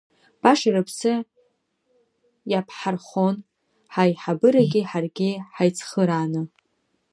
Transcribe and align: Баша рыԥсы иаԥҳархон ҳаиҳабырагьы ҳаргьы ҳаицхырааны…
Баша 0.41 0.69
рыԥсы 0.75 1.13
иаԥҳархон 2.51 3.35
ҳаиҳабырагьы 3.93 4.81
ҳаргьы 4.89 5.29
ҳаицхырааны… 5.55 6.41